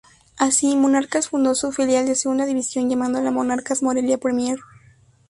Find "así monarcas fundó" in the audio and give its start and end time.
0.39-1.53